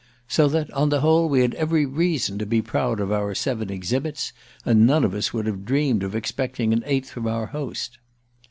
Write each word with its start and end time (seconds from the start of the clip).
So 0.27 0.47
that, 0.47 0.73
on 0.73 0.89
the 0.89 1.01
whole, 1.01 1.29
we 1.29 1.41
had 1.41 1.53
every 1.53 1.85
reason 1.85 2.39
to 2.39 2.45
be 2.47 2.59
proud 2.59 2.99
of 2.99 3.11
our 3.11 3.35
seven 3.35 3.69
"exhibits," 3.69 4.33
and 4.65 4.87
none 4.87 5.03
of 5.03 5.13
us 5.13 5.31
would 5.31 5.45
have 5.45 5.63
dreamed 5.63 6.01
of 6.01 6.15
expecting 6.15 6.73
an 6.73 6.81
eighth 6.87 7.11
from 7.11 7.27
our 7.27 7.45
host. 7.45 7.99